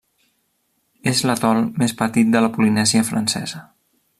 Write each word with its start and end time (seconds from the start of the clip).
És 1.11 1.21
l'atol 1.29 1.61
més 1.83 1.93
petit 2.01 2.33
de 2.37 2.41
la 2.47 2.51
Polinèsia 2.57 3.05
Francesa. 3.11 3.63